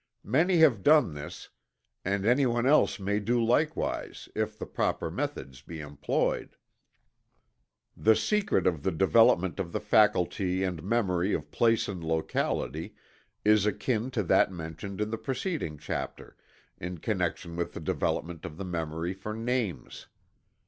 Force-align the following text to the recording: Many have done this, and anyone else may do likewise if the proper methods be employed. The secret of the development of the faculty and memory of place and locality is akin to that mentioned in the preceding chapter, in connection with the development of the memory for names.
Many 0.25 0.57
have 0.57 0.81
done 0.81 1.13
this, 1.13 1.49
and 2.03 2.25
anyone 2.25 2.65
else 2.65 2.99
may 2.99 3.19
do 3.19 3.39
likewise 3.39 4.29
if 4.33 4.57
the 4.57 4.65
proper 4.65 5.11
methods 5.11 5.61
be 5.61 5.79
employed. 5.79 6.55
The 7.95 8.15
secret 8.15 8.65
of 8.65 8.81
the 8.81 8.89
development 8.91 9.59
of 9.59 9.71
the 9.71 9.79
faculty 9.79 10.63
and 10.63 10.81
memory 10.81 11.35
of 11.35 11.51
place 11.51 11.87
and 11.87 12.03
locality 12.03 12.95
is 13.45 13.67
akin 13.67 14.09
to 14.17 14.23
that 14.23 14.51
mentioned 14.51 15.01
in 15.01 15.11
the 15.11 15.19
preceding 15.19 15.77
chapter, 15.77 16.35
in 16.79 16.97
connection 16.97 17.55
with 17.55 17.73
the 17.73 17.79
development 17.79 18.43
of 18.43 18.57
the 18.57 18.65
memory 18.65 19.13
for 19.13 19.35
names. 19.35 20.07